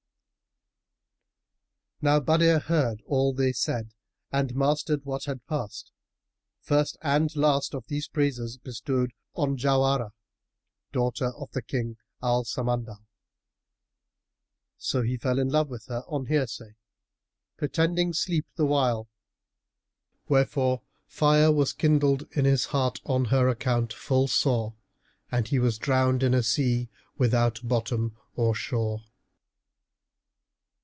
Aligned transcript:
Now 2.03 2.19
Badr 2.19 2.57
heard 2.57 2.99
all 3.05 3.31
they 3.31 3.51
said 3.53 3.93
and 4.31 4.55
mastered 4.55 5.05
what 5.05 5.25
had 5.25 5.45
passed, 5.45 5.91
first 6.59 6.97
and 7.03 7.29
last, 7.35 7.75
of 7.75 7.85
these 7.85 8.07
praises 8.07 8.57
bestowed 8.57 9.13
on 9.35 9.55
Jauharah 9.55 10.09
daughter 10.91 11.27
of 11.37 11.53
King 11.67 11.97
Al 12.23 12.43
Samandal; 12.43 13.05
so 14.79 15.03
he 15.03 15.15
fell 15.15 15.37
in 15.37 15.49
love 15.49 15.69
with 15.69 15.85
her 15.89 16.01
on 16.07 16.25
hearsay, 16.25 16.73
pretending 17.57 18.13
sleep 18.13 18.47
the 18.55 18.65
while, 18.65 19.07
wherefore 20.27 20.81
fire 21.05 21.51
was 21.51 21.71
kindled 21.71 22.23
in 22.31 22.45
his 22.45 22.65
heart 22.73 22.99
on 23.05 23.25
her 23.25 23.47
account 23.47 23.93
full 23.93 24.27
sore 24.27 24.73
and 25.31 25.49
he 25.49 25.59
was 25.59 25.77
drowned 25.77 26.23
in 26.23 26.33
a 26.33 26.41
sea 26.41 26.89
without 27.19 27.59
bottom 27.63 28.17
or 28.35 28.55
shore. 28.55 29.03